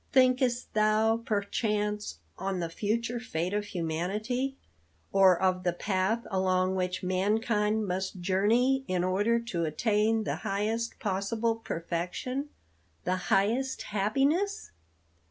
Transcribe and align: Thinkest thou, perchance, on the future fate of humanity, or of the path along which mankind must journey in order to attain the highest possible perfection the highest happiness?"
Thinkest 0.11 0.73
thou, 0.73 1.17
perchance, 1.17 2.17
on 2.35 2.59
the 2.59 2.71
future 2.71 3.19
fate 3.19 3.53
of 3.53 3.65
humanity, 3.65 4.57
or 5.11 5.39
of 5.39 5.61
the 5.63 5.73
path 5.73 6.25
along 6.31 6.73
which 6.73 7.03
mankind 7.03 7.85
must 7.87 8.19
journey 8.19 8.83
in 8.87 9.03
order 9.03 9.39
to 9.39 9.63
attain 9.65 10.23
the 10.23 10.37
highest 10.37 10.97
possible 10.99 11.53
perfection 11.55 12.49
the 13.03 13.15
highest 13.29 13.83
happiness?" 13.83 14.71